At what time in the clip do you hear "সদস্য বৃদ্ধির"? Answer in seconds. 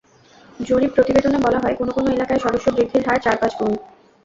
2.45-3.05